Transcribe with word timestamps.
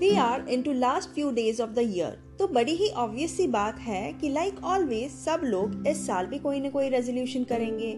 We 0.00 0.14
are 0.16 0.48
into 0.62 0.72
last 0.72 1.10
few 1.10 1.30
days 1.30 1.60
of 1.62 1.70
the 1.70 1.78
year 1.78 2.18
तो 2.38 2.46
बड़ी 2.48 2.72
ही 2.72 2.88
obvious 2.90 3.36
सी 3.36 3.46
बात 3.46 3.78
है 3.78 4.12
कि 4.12 4.28
लाइक 4.28 4.52
like 4.52 4.64
ऑलवेज 4.64 5.10
सब 5.10 5.40
लोग 5.44 5.86
इस 5.88 6.06
साल 6.06 6.26
भी 6.26 6.38
कोई 6.38 6.60
ना 6.60 6.70
कोई 6.70 6.88
रेजोल्यूशन 6.88 7.44
करेंगे। 7.44 7.92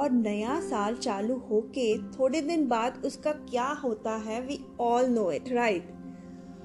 और 0.00 0.10
नया 0.10 0.60
साल 0.60 0.94
चालू 0.96 1.36
होके 1.50 1.96
थोड़े 2.10 2.40
दिन 2.40 2.66
बाद 2.68 3.02
उसका 3.04 3.32
क्या 3.32 3.66
होता 3.74 4.16
है 4.16 4.40
we 4.40 4.58
all 4.80 5.06
know 5.06 5.30
it 5.32 5.52
right 5.52 5.90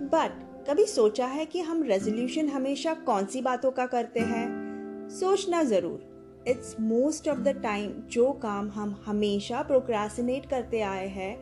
but 0.03 0.45
कभी 0.69 0.85
सोचा 0.85 1.25
है 1.25 1.45
कि 1.45 1.61
हम 1.61 1.83
रेजोल्यूशन 1.83 2.49
हमेशा 2.49 2.93
कौन 3.05 3.25
सी 3.25 3.41
बातों 3.41 3.71
का 3.71 3.85
करते 3.85 4.19
हैं? 4.19 4.47
सोचना 5.09 5.63
ज़रूर। 5.63 6.43
It's 6.47 6.75
most 6.79 7.27
of 7.27 7.39
the 7.39 7.59
time 7.63 7.91
जो 8.11 8.31
काम 8.41 8.69
हम 8.69 8.95
हमेशा 9.05 9.61
प्रोक्रासिनेट 9.61 10.45
करते 10.45 10.81
आए 10.81 11.07
हैं, 11.07 11.37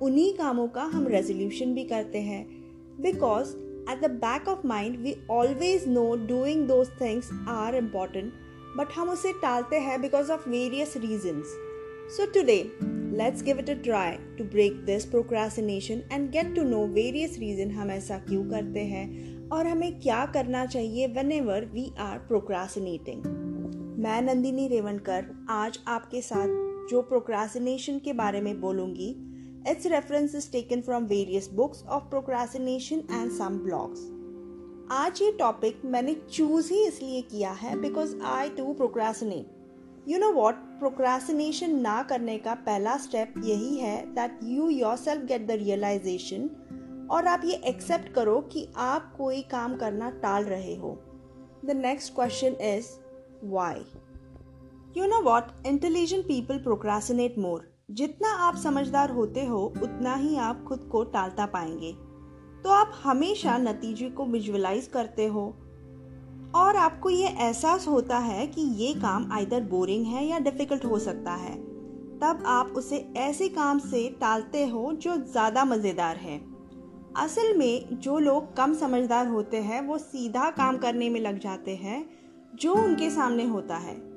उन्हीं 0.00 0.32
कामों 0.34 0.68
का 0.68 0.82
हम 0.84 1.06
रेजोल्यूशन 1.06 1.74
भी 1.74 1.84
करते 1.84 2.18
हैं। 2.18 2.59
Because 3.02 3.54
at 3.92 4.00
the 4.00 4.10
back 4.20 4.48
of 4.48 4.66
mind 4.66 4.96
we 5.02 5.14
always 5.30 5.88
know 5.88 6.14
doing 6.26 6.66
those 6.68 6.90
things 7.00 7.30
are 7.48 7.76
important 7.76 8.32
but 8.76 8.92
हम 8.94 9.10
उसे 9.10 9.32
टालते 9.42 9.78
हैं 9.78 10.00
because 10.02 10.32
of 10.32 10.48
various 10.48 10.96
reasons 10.96 11.56
so 12.16 12.26
today 12.32 12.62
let's 13.18 13.42
give 13.42 13.58
it 13.58 13.70
a 13.70 13.74
try 13.82 14.16
to 14.38 14.44
break 14.46 14.84
this 14.84 15.04
procrastination 15.04 16.02
and 16.12 16.30
get 16.30 16.54
to 16.56 16.62
know 16.64 16.86
various 16.92 17.38
reason 17.38 17.70
हम 17.70 17.90
ऐसा 17.90 18.18
क्यों 18.28 18.44
करते 18.50 18.84
हैं 18.86 19.08
और 19.52 19.66
हमें 19.66 20.00
क्या 20.00 20.24
करना 20.34 20.64
चाहिए 20.66 21.06
when 21.06 21.32
ever 21.32 21.64
we 21.72 21.90
are 21.98 22.18
procrastinating 22.18 23.22
मैं 24.02 24.20
नंदिनी 24.22 24.66
रेवनकर 24.68 25.24
आज 25.50 25.78
आपके 25.88 26.20
साथ 26.22 26.48
जो 26.90 27.00
प्रोक्रासिनेशन 27.02 27.98
के 27.98 28.12
बारे 28.12 28.40
में 28.40 28.60
बोलूँगी 28.60 29.14
Its 29.62 29.84
reference 29.84 30.32
is 30.32 30.46
taken 30.46 30.82
from 30.82 31.06
various 31.06 31.46
books 31.46 31.84
of 31.86 32.08
procrastination 32.08 33.04
and 33.10 33.30
some 33.30 33.58
blogs. 33.64 33.98
आज 34.92 35.20
ये 35.22 35.30
टॉपिक 35.38 35.80
मैंने 35.84 36.14
चूज़ 36.32 36.72
ही 36.72 36.82
इसलिए 36.86 37.20
किया 37.22 37.50
है 37.52 37.74
because 37.80 38.14
I 38.26 38.48
too 38.50 38.72
procrastinate 38.74 40.08
you 40.08 40.18
know 40.18 40.30
what 40.32 40.54
procrastination 40.78 41.74
ना 41.80 42.02
करने 42.02 42.38
का 42.38 42.54
पहला 42.66 42.96
स्टेप 42.96 43.34
यही 43.44 43.76
है 43.78 43.96
that 44.14 44.38
you 44.44 44.68
yourself 44.96 45.26
get 45.26 45.46
the 45.46 45.58
realization 45.62 46.48
और 47.10 47.26
आप 47.26 47.44
ये 47.44 47.60
एक्सेप्ट 47.68 48.12
करो 48.14 48.40
कि 48.52 48.66
आप 48.76 49.12
कोई 49.18 49.42
काम 49.50 49.76
करना 49.76 50.10
टाल 50.22 50.44
रहे 50.44 50.74
हो. 50.76 50.98
The 51.64 51.76
next 51.76 52.14
question 52.14 52.56
is 52.68 52.88
why 53.44 53.84
you 54.96 55.06
know 55.06 55.22
what 55.22 55.52
intelligent 55.66 56.24
people 56.24 56.58
procrastinate 56.58 57.38
more 57.38 57.69
जितना 57.90 58.28
आप 58.28 58.56
समझदार 58.56 59.10
होते 59.10 59.46
हो, 59.46 59.74
उतना 59.82 60.14
ही 60.14 60.36
आप 60.36 60.64
खुद 60.64 60.88
को 60.92 61.04
टालता 61.04 61.46
पाएँगे। 61.46 61.92
तो 62.62 62.70
आप 62.70 62.92
हमेशा 63.04 63.58
नतीजे 63.58 64.10
को 64.10 64.24
विजुअलाइज 64.24 64.86
करते 64.86 65.26
हो। 65.26 65.56
और 66.54 66.76
आपको 66.76 67.10
ये 67.10 67.28
एहसास 67.28 67.88
होता 67.88 68.18
है 68.18 68.46
कि 68.46 68.60
ये 68.60 68.94
काम 68.94 69.32
आइदर 69.32 69.60
बोरिंग 69.60 70.06
है 70.06 70.26
या 70.26 70.38
डिफ़िकल्ट 70.38 70.84
हो 70.84 70.98
सकता 70.98 71.32
है। 71.32 71.54
तब 72.18 72.42
आप 72.46 72.66
उसे 72.66 73.12
ऐसे 73.16 73.48
काम 73.48 73.78
से 73.78 74.16
टालते 74.20 74.66
हो 74.66 74.92
जो 74.92 75.16
ज़्यादा 75.16 75.64
मज़ेदार 75.64 76.16
है। 76.16 76.40
असल 77.16 77.56
में, 77.56 78.00
जो 78.00 78.18
लोग 78.18 78.56
कम 78.56 78.74
समझदार 78.74 79.26
होते 79.26 79.56
हैं, 79.56 79.80
वो 79.80 79.98
सीधा 79.98 80.50
काम 80.50 80.78
करने 80.78 81.10
में 81.10 81.20
लग 81.20 81.38
जाते 81.38 81.76
हैं, 81.76 82.10
जो 82.54 82.74
उनके 82.74 83.10
सामने 83.10 83.44
होता 83.44 83.76
है। 83.76 84.09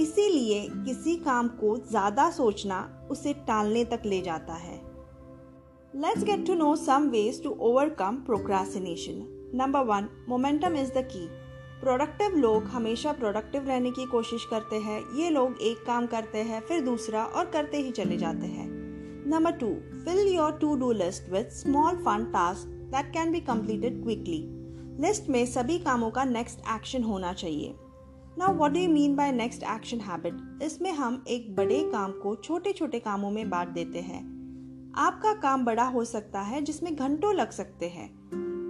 इसीलिए 0.00 0.60
किसी 0.84 1.16
काम 1.18 1.48
को 1.56 1.76
ज़्यादा 1.80 2.30
सोचना 2.30 2.78
उसे 3.10 3.32
टालने 3.46 3.84
तक 3.84 4.02
ले 4.06 4.20
जाता 4.22 4.54
है। 4.56 4.78
Let's 5.94 6.24
get 6.24 6.46
to 6.46 6.54
know 6.54 6.74
some 6.78 7.08
ways 7.10 7.42
to 7.42 7.50
overcome 7.62 8.16
procrastination 8.26 9.22
number 9.54 9.84
one 9.84 10.08
momentum 10.28 10.76
is 10.76 10.92
the 10.92 11.04
key 11.06 11.26
productive 11.80 12.36
लोग 12.36 12.64
हमेशा 12.68 13.12
प्रोडक्टिव 13.12 13.66
रहने 13.68 13.90
की 13.90 14.04
कोशिश 14.06 14.44
करते 14.44 14.76
हैं। 14.78 15.00
ये 15.16 15.30
लोग 15.30 15.62
एक 15.62 15.84
काम 15.86 16.06
करते 16.06 16.38
हैं, 16.40 16.60
फिर 16.60 16.80
दूसरा 16.80 17.24
और 17.24 17.50
करते 17.50 17.76
ही 17.76 17.90
चले 17.92 18.16
जाते 18.16 18.46
हैं। 18.46 18.68
Number 19.26 19.52
two 19.52 19.68
fill 20.04 20.26
your 20.28 20.52
to 20.52 20.74
do 20.76 20.90
list 20.94 21.30
with 21.32 21.48
small 21.54 21.96
fun 22.04 22.24
task 22.32 22.68
that 22.92 23.12
can 23.12 23.32
be 23.32 23.40
completed 23.42 24.02
quickly 24.02 24.42
list 25.00 25.28
में 25.28 25.44
सभी 25.48 25.78
कामों 25.80 26.10
का 26.10 26.24
नेक्स्ट 26.26 26.58
एक्शन 26.74 27.02
होना 27.02 27.32
चाहिए। 27.34 27.74
Now 28.38 28.54
what 28.54 28.72
do 28.72 28.80
mean 28.88 29.14
by 29.16 29.32
next 29.32 29.62
action 29.62 30.00
habit 30.00 30.62
इसमें 30.62 30.92
हम 30.92 31.24
एक 31.28 31.54
बड़े 31.56 31.78
काम 31.92 32.12
को 32.12 32.34
छोटे 32.36 32.72
छोटे 32.72 32.98
कामों 32.98 33.30
में 33.30 33.50
बांट 33.50 33.68
देते 33.68 34.00
हैं। 34.00 34.20
आपका 34.96 35.32
काम 35.34 35.64
बड़ा 35.64 35.84
हो 35.84 36.04
सकता 36.04 36.40
है 36.40 36.60
जिसमें 36.62 36.94
घंटों 36.96 37.34
लग 37.34 37.50
सकते 37.50 37.88
हैं। 37.88 38.08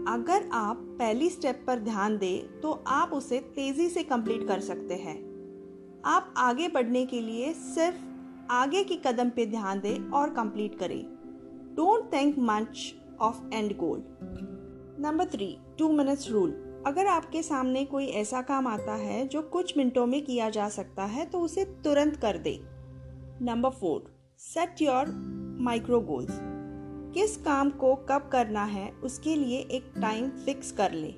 अगर 0.09 0.49
आप 0.53 0.77
पहली 0.99 1.31
स्टेप 1.31 1.65
पर 1.67 1.79
ध्यान 1.79 2.19
दें 2.19 2.61
तो 2.61 2.73
आप 2.87 3.11
उसे 3.13 3.39
तेज़ी 3.39 3.89
से 3.89 4.03
कंप्लीट 4.03 4.47
कर 4.49 4.61
सकते 4.61 4.95
हैं। 4.95 5.17
आप 6.05 6.35
आगे 6.37 6.69
बढ़ने 6.69 7.05
के 7.07 7.21
लिए 7.21 7.53
सिर्फ़ 7.53 7.99
आगे 8.53 8.85
की 8.85 8.97
कदम 8.97 9.31
पे 9.31 9.47
ध्यान 9.47 9.81
दें 9.81 10.11
और 10.11 10.31
कंप्लीट 10.31 10.79
करें। 10.79 11.03
Don't 11.77 12.13
think 12.13 12.39
much 12.39 12.95
of 13.21 13.55
end 13.55 13.77
goal 13.77 14.03
number 15.01 15.25
three 15.25 15.57
two 15.79 15.93
minutes 15.93 16.31
rule 16.31 16.51
अगर 16.87 17.07
आपके 17.07 17.43
सामने 17.43 17.85
कोई 17.85 18.07
ऐसा 18.17 18.41
काम 18.43 18.67
आता 18.67 18.93
है 18.95 19.27
जो 19.29 19.41
कुछ 19.53 19.77
मिनटों 19.77 20.07
में 20.07 20.21
किया 20.25 20.49
जा 20.51 20.69
सकता 20.69 21.05
है 21.07 21.25
तो 21.27 21.41
उसे 21.41 21.65
तुरंत 21.85 22.17
कर 22.17 22.39
दे। 22.39 22.59
Number 23.43 23.71
four 23.71 24.11
set 24.41 24.83
your 24.83 25.11
micro 25.63 26.01
goals 26.03 26.39
किस 27.15 27.37
काम 27.37 27.71
को 27.73 27.95
कब 28.11 28.29
करना 28.33 28.65
है, 28.65 28.91
उसके 28.95 29.35
लिए 29.37 29.59
एक 29.59 29.93
टाइम 30.01 30.29
फिक्स 30.45 30.73
कर 30.73 30.93
ले। 30.93 31.11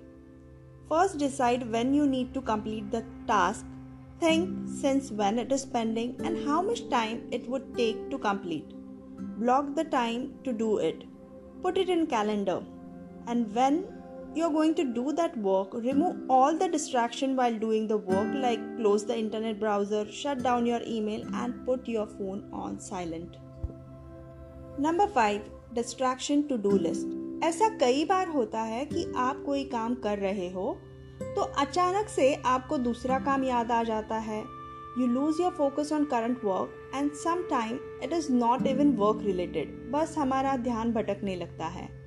First 0.90 1.18
decide 1.18 1.64
when 1.70 1.94
you 1.94 2.06
need 2.06 2.32
to 2.34 2.40
complete 2.42 2.90
the 2.90 3.04
task 3.28 3.66
think 4.22 4.68
since 4.80 5.12
when 5.12 5.38
it 5.38 5.52
is 5.52 5.66
pending 5.68 6.26
and 6.26 6.38
how 6.48 6.62
much 6.62 6.84
time 6.90 7.18
it 7.34 7.48
would 7.48 7.74
take 7.76 8.06
to 8.10 8.18
complete 8.20 8.74
block 9.38 9.74
the 9.78 9.86
time 9.90 10.26
to 10.44 10.52
do 10.58 10.78
it 10.80 11.04
put 11.62 11.78
it 11.78 11.90
in 11.90 12.04
calendar 12.06 12.66
and 13.28 13.46
when 13.48 13.84
you're 14.34 14.50
going 14.50 14.74
to 14.74 14.84
do 14.84 15.12
that 15.12 15.36
work, 15.36 15.74
remove 15.74 16.16
all 16.28 16.56
the 16.56 16.68
distraction 16.68 17.36
while 17.36 17.58
doing 17.58 17.86
the 17.86 17.96
work, 17.98 18.34
like 18.34 18.60
close 18.76 19.04
the 19.04 19.16
internet 19.16 19.60
browser, 19.60 20.10
shut 20.10 20.42
down 20.42 20.66
your 20.66 20.80
email, 20.86 21.24
and 21.34 21.66
put 21.66 21.88
your 21.88 22.06
phone 22.08 22.44
on 22.52 22.78
silent. 22.80 23.36
Number 24.80 25.06
five 25.14 25.42
distraction 25.74 26.42
to 26.42 26.56
do 26.56 26.76
list 26.78 27.44
ऐसा 27.44 27.68
कई 27.78 28.04
बार 28.04 28.28
होता 28.28 28.60
है 28.62 28.84
कि 28.84 29.04
आप 29.16 29.42
कोई 29.46 29.64
काम 29.72 29.94
कर 30.04 30.18
रहे 30.18 30.48
हो 30.50 30.72
तो 31.36 31.42
अचानक 31.60 32.08
से 32.08 32.34
आपको 32.46 32.78
दूसरा 32.78 33.18
काम 33.24 33.44
याद 33.44 33.72
आ 33.72 33.82
जाता 33.84 34.18
है 34.28 34.40
you 34.98 35.06
lose 35.06 35.40
your 35.40 35.52
focus 35.52 35.92
on 35.92 36.04
current 36.04 36.44
work 36.44 36.92
and 36.94 37.12
some 37.24 37.42
time 37.50 37.78
it 38.04 38.12
is 38.12 38.32
not 38.32 38.66
even 38.66 38.96
work 38.96 39.24
related 39.24 39.80
बस 39.92 40.14
हमारा 40.18 40.56
ध्यान 40.68 40.92
भटकने 40.92 41.36
लगता 41.36 41.66
है 41.66 42.01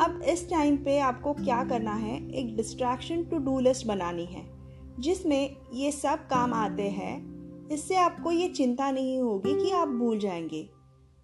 अब 0.00 0.22
इस 0.22 0.48
टाइम 0.50 0.76
पे 0.76 0.98
आपको 0.98 1.32
क्या 1.32 1.64
करना 1.64 1.92
है? 1.92 2.30
एक 2.30 2.56
डिस्ट्रैक्शन 2.56 3.22
टू 3.24 3.38
डू 3.38 3.58
लिस्ट 3.60 3.86
बनानी 3.86 4.24
है, 4.24 4.44
जिसमें 5.00 5.56
ये 5.74 5.92
सब 5.92 6.26
काम 6.26 6.54
आते 6.54 6.82
हैं। 6.82 7.68
इससे 7.68 7.96
आपको 7.96 8.30
ये 8.30 8.48
चिंता 8.48 8.90
नहीं 8.90 9.18
होगी 9.20 9.54
कि 9.64 9.70
आप 9.70 9.88
भूल 9.88 10.18
जाएँगे। 10.18 10.68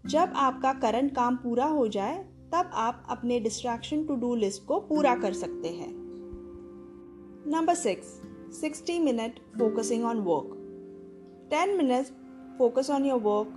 जब 0.07 0.33
आपका 0.37 0.73
करंट 0.73 1.15
काम 1.15 1.37
पूरा 1.37 1.67
हो 1.67 1.89
जाए, 1.89 2.19
तब 2.53 2.71
आप 2.75 3.07
अपने 3.11 3.41
डिस्ट्रैक्शन 3.41 4.05
टू 4.05 4.15
डू 4.17 4.35
लिस्ट 4.35 4.67
को 4.67 4.79
पूरा 4.81 5.15
कर 5.15 5.33
सकते 5.33 5.69
हैं। 5.69 5.93
Number 7.47 7.75
six 7.75 8.21
sixty 8.61 8.99
minute 8.99 9.39
focusing 9.59 10.05
on 10.05 10.19
work 10.19 10.57
ten 11.51 11.77
minutes 11.77 12.13
focus 12.59 12.91
on 12.91 13.05
your 13.05 13.21
work 13.21 13.57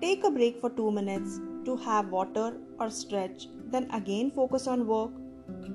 take 0.00 0.26
a 0.26 0.28
break 0.28 0.60
for 0.62 0.70
two 0.70 0.90
minutes 0.90 1.38
to 1.66 1.74
have 1.74 2.10
water 2.10 2.76
और 2.80 2.90
stretch 2.90 3.48
then 3.73 3.89
again 3.91 4.31
focus 4.31 4.67
on 4.67 4.87
work, 4.87 5.11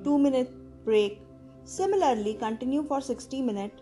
2 0.05 0.19
minute 0.19 0.51
break. 0.85 1.21
Similarly, 1.65 2.35
continue 2.35 2.83
for 2.83 3.01
60 3.01 3.43
minutes 3.43 3.81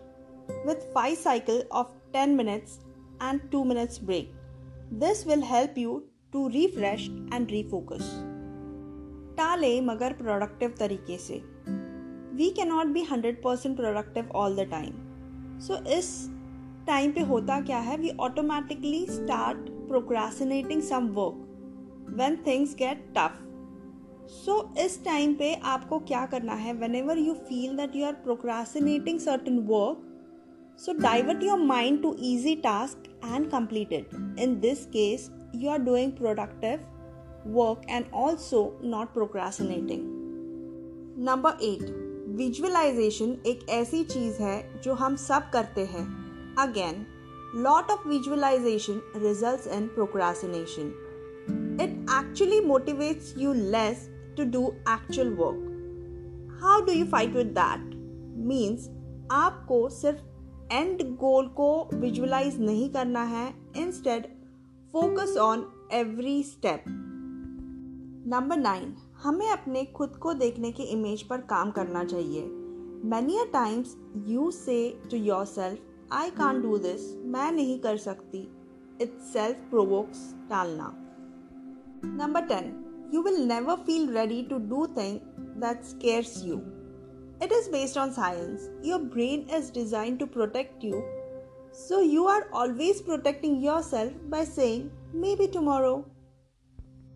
with 0.65 0.85
5 0.93 1.17
cycle 1.17 1.63
of 1.71 1.91
10 2.13 2.35
minutes 2.35 2.79
and 3.21 3.41
2 3.51 3.65
minutes 3.65 3.99
break. 3.99 4.33
This 4.91 5.25
will 5.25 5.41
help 5.41 5.77
you 5.77 6.03
to 6.33 6.49
refresh 6.49 7.09
and 7.31 7.49
refocus. 7.49 8.13
टाले 9.37 9.79
मगर 9.81 10.13
productive 10.13 10.73
तरीके 10.79 11.17
से 11.17 11.41
we 12.37 12.49
can 12.57 12.67
not 12.69 12.87
be 12.93 13.01
hundred 13.03 13.41
percent 13.43 13.75
productive 13.77 14.29
all 14.35 14.55
the 14.55 14.67
time 14.71 15.59
so 15.67 15.77
इस 15.97 16.09
time 16.87 17.11
पे 17.11 17.21
होता 17.31 17.59
क्या 17.61 17.79
है 17.87 17.97
we 17.97 18.09
automatically 18.27 19.05
start 19.09 19.69
procrastinating 19.87 20.81
some 20.89 21.07
work 21.15 22.13
when 22.19 22.37
things 22.47 22.75
get 22.79 23.03
tough 23.17 23.41
so 24.28 24.52
so, 24.52 24.78
इस 24.78 25.04
टाइम 25.04 25.34
पे 25.34 25.54
आपको 25.54 25.98
क्या 25.98 26.26
करना 26.26 26.52
है? 26.52 26.72
Whenever 26.94 27.18
you 27.18 27.34
feel 27.34 27.76
that 27.76 27.96
you 27.96 28.06
are 28.06 28.12
procrastinating 28.12 29.18
certain 29.18 29.58
work 29.58 30.04
so 30.80 30.92
divert 30.92 31.42
your 31.42 31.58
mind 31.58 32.02
to 32.02 32.16
easy 32.20 32.54
task 32.56 33.02
and 33.24 33.50
complete 33.50 33.92
it 33.92 34.10
in 34.40 34.60
this 34.60 34.86
case 34.86 35.30
you 35.54 35.70
are 35.70 35.78
doing 35.78 36.12
productive 36.12 36.86
work 37.46 37.84
and 37.88 38.06
also 38.12 38.60
not 38.82 39.12
procrastinating. 39.14 40.00
Number 41.20 41.64
eight 41.64 41.82
visualization 42.38 43.36
एक 43.46 43.68
ऐसी 43.70 44.02
चीज़ 44.04 44.42
है 44.42 44.80
जो 44.80 44.94
हम 44.94 45.16
सब 45.16 45.50
करते 45.50 45.84
हैं। 45.84 46.04
Again 46.58 47.06
lot 47.54 47.90
of 47.90 48.08
visualization 48.08 49.00
result 49.16 49.66
in 49.66 49.86
procrastination 49.86 50.92
it 51.80 51.90
actually 52.10 52.60
motivates 52.60 53.34
you 53.38 53.52
less 53.52 54.08
to 54.38 54.44
do 54.50 54.66
actual 54.88 55.34
work 55.34 56.58
how 56.62 56.80
do 56.80 56.92
you 56.92 57.06
fight 57.06 57.34
with 57.34 57.46
that 57.58 57.94
means 58.46 58.88
आपको 59.32 59.88
सिर्फ़ 59.88 60.72
एंड 60.72 61.02
गोल 61.16 61.46
को 61.46 61.68
विजुअलाइज 61.94 62.60
नहीं 62.60 62.88
करना 62.90 63.22
है. 63.22 63.48
Instead 63.76 64.26
focus 64.92 65.36
on 65.36 65.64
every 65.92 66.42
step 66.42 66.84
number 68.28 68.56
nine 68.56 68.94
हमें 69.22 69.48
अपने 69.50 69.84
खुद 69.84 70.16
को 70.16 70.32
देखने 70.34 70.72
के 70.72 70.82
इमेज 70.82 71.22
पर 71.22 71.40
काम 71.40 71.70
करना 71.70 72.04
चाहिए. 72.04 72.42
Many 73.04 73.38
a 73.38 73.44
times 73.52 73.96
you 74.26 74.50
say 74.50 74.78
to 75.10 75.16
yourself 75.44 76.12
I 76.12 76.30
can 76.30 76.60
do 76.62 76.78
this 76.78 77.14
मैं 77.26 77.50
नहीं 77.52 77.78
कर 77.78 77.96
सकती. 77.96 78.48
इट 79.02 79.18
सेल्फ 79.32 79.56
प्रोवोक्स 79.70 80.34
टालना. 80.50 80.92
Number 82.04 82.40
ten 82.42 82.72
you 83.10 83.22
will 83.22 83.46
never 83.46 83.76
feel 83.78 84.10
ready 84.12 84.42
to 84.44 84.58
do 84.58 84.86
things 84.94 85.22
that 85.56 85.84
scares 85.84 86.44
you. 86.44 86.64
It 87.40 87.52
is 87.52 87.68
based 87.68 87.96
on 87.96 88.12
science. 88.12 88.68
Your 88.82 88.98
brain 88.98 89.48
is 89.48 89.70
designed 89.70 90.18
to 90.18 90.26
protect 90.26 90.82
you. 90.82 91.04
So 91.72 92.00
you 92.00 92.26
are 92.26 92.48
always 92.52 93.00
protecting 93.00 93.60
yourself 93.60 94.12
by 94.28 94.44
saying 94.44 94.90
maybe 95.12 95.46
tomorrow. 95.46 96.04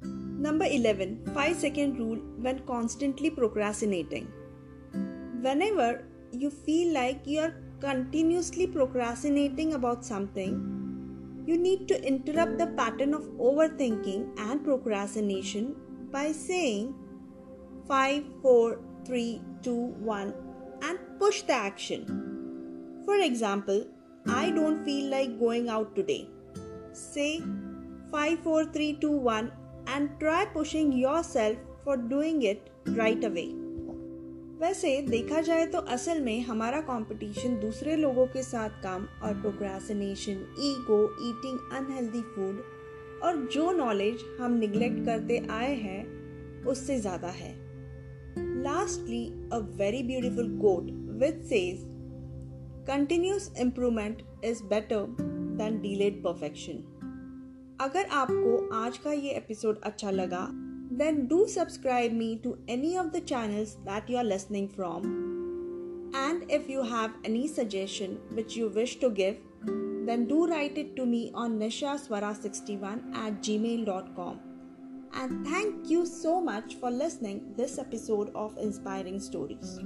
Number 0.02 0.64
11 0.64 1.32
5 1.34 1.56
second 1.56 1.98
rule 1.98 2.18
when 2.38 2.60
constantly 2.60 3.30
procrastinating. 3.30 4.32
Whenever 5.40 6.04
you 6.30 6.50
feel 6.50 6.94
like 6.94 7.26
you 7.26 7.40
are 7.40 7.54
continuously 7.80 8.66
procrastinating 8.66 9.74
about 9.74 10.04
something, 10.04 10.82
you 11.44 11.56
need 11.58 11.88
to 11.88 12.00
interrupt 12.06 12.58
the 12.58 12.68
pattern 12.68 13.14
of 13.14 13.22
overthinking 13.50 14.28
and 14.38 14.62
procrastination 14.64 15.74
by 16.11 16.31
saying 16.31 16.95
5, 17.87 18.23
4, 18.41 18.79
3, 19.05 19.41
2, 19.63 19.73
1 19.73 20.33
and 20.83 20.99
push 21.19 21.41
the 21.43 21.53
action. 21.53 22.05
For 23.05 23.15
example, 23.15 23.85
I 24.27 24.49
don't 24.51 24.83
feel 24.83 25.09
like 25.09 25.39
going 25.39 25.69
out 25.69 25.95
today. 25.95 26.27
Say 26.93 27.41
5, 28.11 28.39
4, 28.39 28.65
3, 28.65 28.97
2, 29.01 29.11
1 29.11 29.51
and 29.87 30.09
try 30.19 30.45
pushing 30.45 30.91
yourself 30.91 31.57
for 31.83 31.97
doing 31.97 32.43
it 32.43 32.69
right 32.87 33.23
away. 33.23 33.47
वैसे 34.61 35.01
देखा 35.09 35.41
जाए 35.41 35.65
तो 35.73 35.79
असल 35.95 36.21
में 36.21 36.41
हमारा 36.43 36.79
competition 36.81 37.59
दूसरे 37.59 37.95
लोगों 37.95 38.25
के 38.27 38.43
साथ 38.43 38.81
काम 38.83 39.03
और 39.23 39.33
procrastination 39.41 40.39
ego 40.69 40.97
eating 41.29 41.59
unhealthy 41.77 42.21
food 42.35 42.63
और 43.22 43.36
जो 43.52 43.70
नॉलेज 43.72 44.24
हम 44.40 44.52
निग्लेक्ट 44.52 45.04
करते 45.04 45.38
आए 45.50 45.74
हैं, 45.74 46.64
उससे 46.64 46.98
ज़्यादा 47.00 47.28
है। 47.28 47.54
Lastly 48.62 49.24
a 49.52 49.58
very 49.76 50.02
beautiful 50.02 50.58
quote 50.58 50.90
which 51.20 51.42
say 51.44 51.60
continuous 52.86 53.52
improvement 53.60 54.22
is 54.44 54.62
better 54.64 55.06
than 55.58 55.80
delayed 55.80 56.22
perfection 56.22 56.84
अगर 57.80 58.06
आपको 58.12 58.56
आज 58.74 58.98
का 58.98 59.12
ये 59.12 59.30
एपिसोड 59.30 59.80
अच्छा 59.80 60.10
लगा 60.10 60.46
then 60.96 61.26
do 61.26 61.44
subscribe 61.46 62.12
me 62.12 62.34
to 62.44 62.56
any 62.70 62.96
of 62.96 63.06
the 63.06 63.22
channels 63.24 63.74
that 63.80 64.10
you 64.10 64.18
are 64.18 64.24
listening 64.24 64.68
from 64.68 65.06
and 66.16 66.50
if 66.50 66.70
you 66.70 66.82
have 66.82 67.22
any 67.26 67.46
suggestion 67.48 68.16
which 68.32 68.58
you 68.58 68.68
wish 68.68 68.98
to 69.00 69.10
give 69.10 69.36
then 70.08 70.26
do 70.26 70.46
write 70.46 70.78
it 70.78 70.96
to 70.96 71.06
me 71.06 71.30
on 71.34 71.58
nishaswara61 71.58 73.14
at 73.14 73.42
gmail.com. 73.42 74.40
And 75.14 75.46
thank 75.46 75.90
you 75.90 76.06
so 76.06 76.40
much 76.40 76.76
for 76.76 76.90
listening 76.90 77.52
this 77.56 77.78
episode 77.78 78.30
of 78.34 78.56
Inspiring 78.56 79.20
Stories. 79.20 79.80